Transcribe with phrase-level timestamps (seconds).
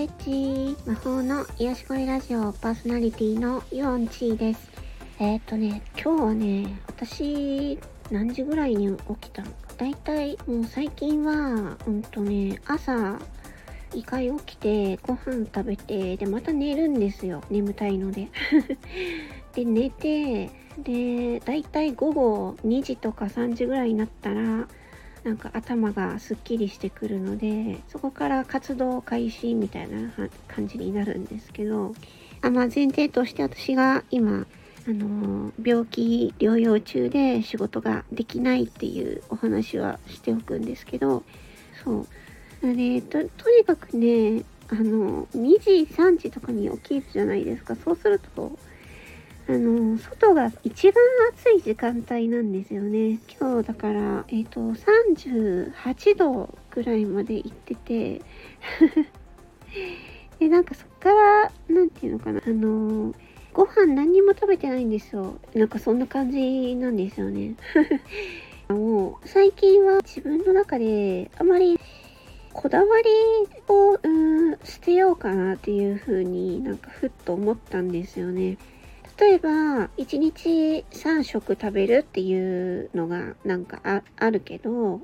[0.00, 4.70] レッジ魔法の癒し声ラジオパーソナリティのユオンチーです。
[5.18, 7.78] えっ、ー、とね、今日はね、私、
[8.10, 9.50] 何時ぐらいに起きたの？
[9.76, 13.18] だいたいもう最近は、うんとね、朝、
[13.92, 17.42] 一回起きて、ご飯食べて、で、また寝るんですよ。
[17.50, 18.28] 眠たいので。
[19.52, 20.48] で、寝て、
[20.78, 24.66] で、だいたい午後2時とか3時ぐらいになったら、
[25.24, 30.10] なんか頭がすっきりしてくるのでそこから活動開始みたいな
[30.48, 31.94] 感じになるんですけど
[32.42, 34.46] あまあ前提として私が今
[34.88, 41.22] あの病気療養中で仕事ができないっていうお話はしておくんですけど
[41.84, 42.06] そう。
[42.62, 47.74] でととにかくねあの2時3時とかに起きるじゃないですか。
[47.74, 48.52] そうすると
[49.50, 51.02] あの、外が一番
[51.34, 53.18] 暑い時間帯なんですよね。
[53.40, 58.22] 今日だから、えっ、ー、と、38度ぐらいまで行ってて
[60.38, 63.12] で、なんかそっから、なんていうのかな、あの、
[63.52, 65.40] ご飯何にも食べてないんですよ。
[65.52, 67.56] なんかそんな感じなんですよね。
[68.70, 71.80] もう、最近は自分の中であまり
[72.52, 73.10] こだわり
[73.66, 78.58] を、うん、捨てようかなっていう風になんかふっと思ったんですよね。
[79.20, 85.02] 例えば、1日3食食べるっていうのがなんかあるけど、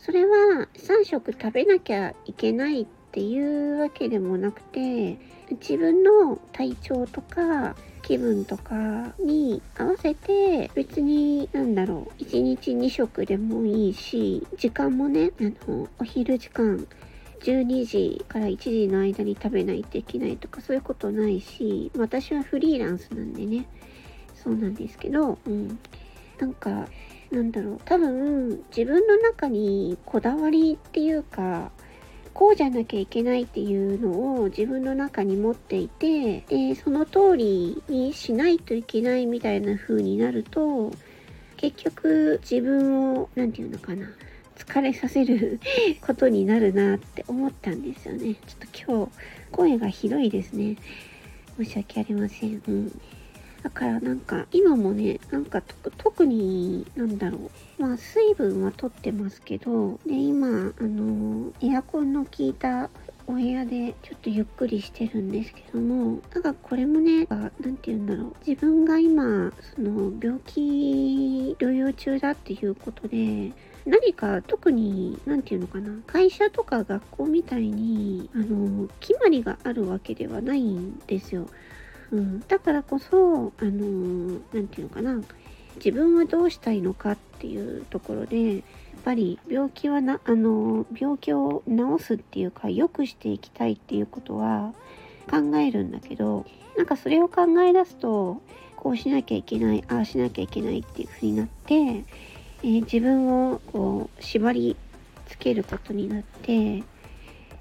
[0.00, 5.16] それは3食食べなきゃいけないっていうわけでもなくて、
[5.52, 16.84] 自分の体調とか気分とかに合わせて別になんだろう、1日2食でもいいし、時間もね、あの、お昼時間
[17.46, 23.66] 12時から1時の間に食べないといけないとかそういうことないし私はフリーランスなんでね。
[24.34, 25.78] そうなんですけど、うん、
[26.38, 26.88] なんか
[27.30, 27.80] なんだろう。
[27.84, 31.70] 多分自分の中にこだわりっていうか
[32.34, 40.92] こうじゃなきゃいけないっていうのを自分の中に持っていてでその通りにしないといけないみたいな風になると
[41.56, 44.08] 結局自分を何て言うのかな。
[44.56, 45.60] 疲れさせる
[46.00, 48.34] ことになるなって思ったんですよね。
[48.34, 49.12] ちょっと今日
[49.52, 50.76] 声がひどいですね。
[51.56, 52.62] 申し訳ありません。
[52.66, 53.00] うん。
[53.62, 55.60] だからなんか今もね、なんか
[55.98, 57.38] 特になんだろ
[57.78, 57.82] う。
[57.82, 62.90] まあ水分はとってますけど、で今、あのエアコンの効いた
[63.26, 68.36] お部屋でちょっとゆっくりしてるんですけども、なんかこれもね、何て言うんだろう。
[68.46, 73.50] 自分が今、その病気療養中だっていうことで、
[73.86, 81.46] 何か特に、何て言うのかな、会社とか学校みたいに、あの、決まりがあるわけではないんですよ。
[82.10, 82.40] うん。
[82.40, 85.22] だからこそ、あの、何て言うのかな、
[85.76, 88.62] 自分はどうしたいのかっていうところで、やっ
[89.04, 94.74] ぱり病気はな、あの、病気を治すっていうか、良くしていきたいっていうことは
[95.30, 96.44] 考えるんだけど、
[96.76, 98.42] なんかそれを考え出すと、
[98.74, 102.04] こうしなきゃいけない、ああしなきゃいけないっていう風になって、
[102.62, 104.76] えー、自分をこう縛り
[105.26, 106.82] つけることになって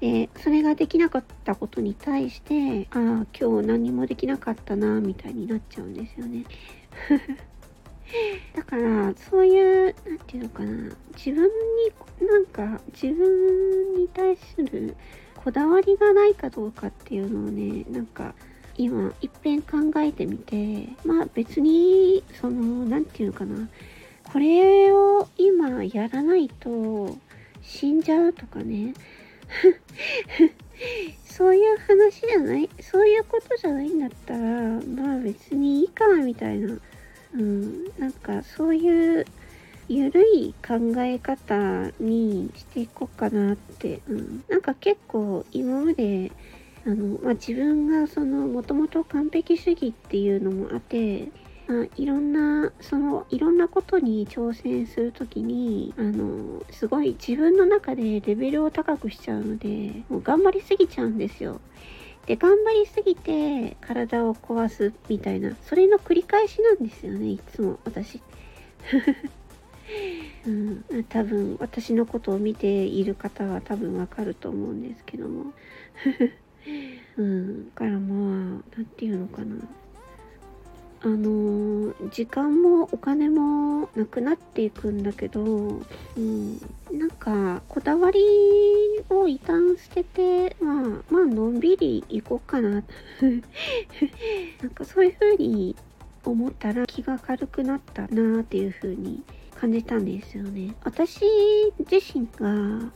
[0.00, 6.44] でそれができなかったことに対してああ今日何もできなかったなみたいになっちゃうんですよね。
[8.54, 10.94] だからそういう何て言うのかな。
[11.16, 11.48] 自分
[12.20, 14.94] になんか自分に対する
[15.36, 18.34] こだわりがないかどうかっていうのをねなんか
[18.76, 23.68] 今いっぺん考えてみてまあ別にその何て言うのかな。
[24.34, 27.16] これを今やらないと
[27.62, 28.92] 死んじゃうとかね。
[31.24, 36.76] そういう話じゃないそういうことじゃないんだったらまあ別にいいかみたいな。
[37.36, 39.24] うんなんかそういう
[39.86, 46.32] ゆるい考え方にしていこうかなって、うん、なんか結構今まで
[46.84, 51.28] あの、まあ、自分がそのもともと完璧主義っていうのもあって
[51.68, 61.60] あ、いろんなそのいろんなことに挑戦する時にあのすごい自分の中でレベルを高くしちゃうのでもう頑張りすぎちゃうんですよ。
[62.26, 68.20] で頑張りすぎて体を壊すみたいなそれの繰り返しなんですよねいつも私。
[70.46, 75.52] うん、多分私のことを見ている方は多分わかると思うんですけども。
[77.16, 79.56] うん、だからまあ何て言うのかな
[81.04, 86.58] あの時間もお金もなくなっていくんだけど、うん、
[86.90, 88.20] なんかこだわり
[89.10, 92.70] を一旦捨ててまあまあのんびり行こうかな。
[94.62, 95.76] なんかそういう風に
[96.24, 99.22] 思ったら気が軽くなったなっていう風に
[99.60, 100.74] 感じたんですよね。
[100.84, 101.20] 私
[101.90, 102.90] 自身が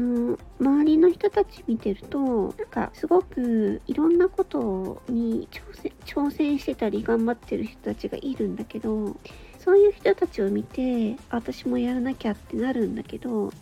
[0.00, 9.16] の周りの人たち見てるとなんかすごくいろんなことに挑戦挑戦してたり頑張ってる人たちがいるんだけど
[9.58, 13.52] そういう人たちを見て私もやらなきゃってなるんだけど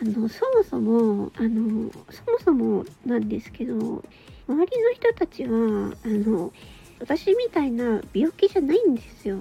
[0.00, 4.02] あのそもそもあのそもそもなんですけど周
[4.48, 6.52] りの人たちはあの
[6.98, 9.38] 私みたいな病気じゃないんですよ。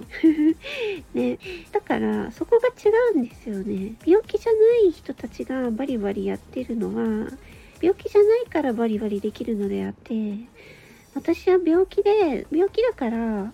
[1.14, 1.40] ね。
[1.72, 3.96] だから、そこが違うんですよね。
[4.06, 7.30] 病気じゃない人たちがバリバリやってるのは、
[7.82, 10.14] 病気じゃないからバリバリできるのであって、
[11.14, 13.54] 私は病気で、病気だから、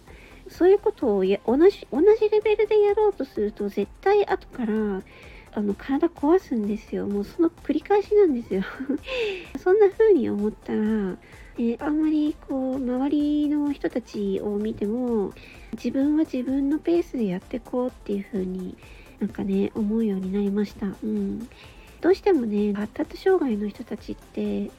[0.50, 5.02] そういうことをや同じ、同じレベルでやろうとすると、絶対後から、
[5.54, 7.08] あの、体壊すんですよ。
[7.08, 8.64] もうその繰り返しなんですよ。
[9.62, 11.18] そんな風に思ったら、
[11.58, 15.34] えあんまりこう周りの人たちを見ても
[15.74, 18.78] 自分は自分のペースでやっていこうっていう風に
[19.20, 20.88] なんかね思うようになりました。
[20.88, 21.48] うん、
[22.02, 24.72] どうしてもね発達障害の人たちって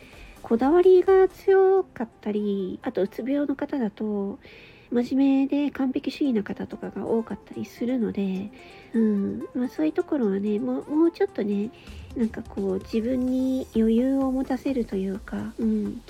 [0.43, 4.39] こだわりが強かったりあとうつ病の方だと
[4.91, 8.51] 真面目で完璧主義な方とかが多かったりするので、
[8.93, 9.39] うん。
[9.55, 11.71] まあ、そういうところはねもうもうちょっとね
[12.17, 16.03] なんかこう自分に余裕を持たせるというか、うん、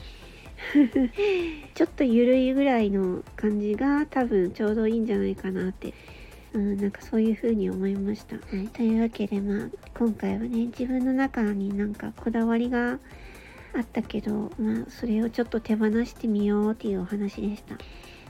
[1.75, 5.93] ちょっとゆるいぐらいの感じが多分ちょうどいいんじゃないかなって、
[6.53, 8.37] うん、なんかそういう風に思いました。
[8.37, 12.99] はい、というわけでまあ今回はね自分の中になんかこだわりが
[13.75, 17.77] あったけど、まあそれをちょっと手放してみようっていうお話でした。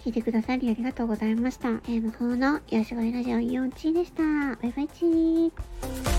[0.05, 1.69] 聞いてくださりありがとうございました。
[1.69, 4.23] えー、無風のヤシゴリラジオ4チーでした。
[4.61, 6.12] バイバイチー。